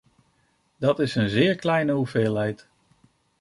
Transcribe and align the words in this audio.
Dat 0.77 0.99
is 0.99 1.15
een 1.15 1.29
zeer 1.29 1.55
kleine 1.55 1.91
hoeveelheid. 1.91 2.67